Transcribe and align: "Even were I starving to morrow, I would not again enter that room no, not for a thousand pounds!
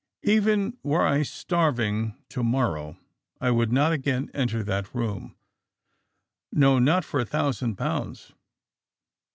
"Even 0.23 0.79
were 0.81 1.05
I 1.05 1.21
starving 1.21 2.15
to 2.29 2.41
morrow, 2.41 2.97
I 3.39 3.51
would 3.51 3.71
not 3.71 3.91
again 3.91 4.31
enter 4.33 4.63
that 4.63 4.95
room 4.95 5.35
no, 6.51 6.79
not 6.79 7.05
for 7.05 7.19
a 7.19 7.23
thousand 7.25 7.75
pounds! 7.75 8.33